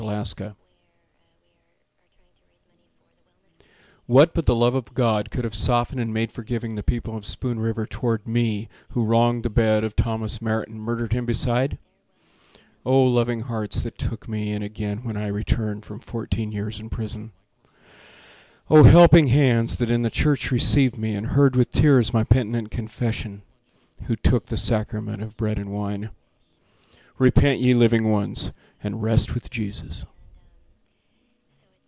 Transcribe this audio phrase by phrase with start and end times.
[0.03, 0.55] Elmer Karr
[4.07, 7.23] What but the love of God could have softened And made forgiving the people of
[7.23, 11.77] Spoon River Toward me who wronged the bed of Thomas Merritt And murdered him beside?
[12.83, 16.89] Oh, loving hearts that took me in again When I returned from fourteen years in
[16.89, 17.31] prison!
[18.71, 22.71] Oh, helping hands that in the church received me And heard with tears my penitent
[22.71, 23.43] confession,
[24.07, 26.09] Who took the sacrament of bread and wine!
[27.19, 30.07] Repent, ye living ones, and rest with Jesus.